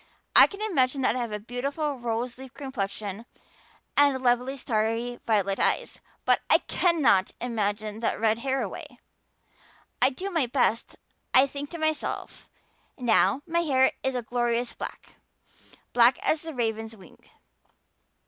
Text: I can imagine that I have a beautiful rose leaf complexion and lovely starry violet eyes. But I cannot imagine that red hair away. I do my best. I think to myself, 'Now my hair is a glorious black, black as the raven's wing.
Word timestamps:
I 0.35 0.47
can 0.47 0.63
imagine 0.63 1.01
that 1.03 1.15
I 1.15 1.19
have 1.19 1.31
a 1.31 1.37
beautiful 1.39 1.99
rose 1.99 2.39
leaf 2.39 2.55
complexion 2.55 3.27
and 3.95 4.23
lovely 4.23 4.57
starry 4.57 5.19
violet 5.27 5.59
eyes. 5.59 5.99
But 6.25 6.41
I 6.49 6.57
cannot 6.57 7.33
imagine 7.39 7.99
that 7.99 8.19
red 8.19 8.39
hair 8.39 8.63
away. 8.63 8.97
I 10.01 10.09
do 10.09 10.31
my 10.31 10.47
best. 10.47 10.95
I 11.35 11.45
think 11.45 11.69
to 11.69 11.77
myself, 11.77 12.49
'Now 12.97 13.43
my 13.45 13.59
hair 13.59 13.91
is 14.01 14.15
a 14.15 14.23
glorious 14.23 14.73
black, 14.73 15.17
black 15.93 16.17
as 16.27 16.41
the 16.41 16.55
raven's 16.55 16.97
wing. 16.97 17.19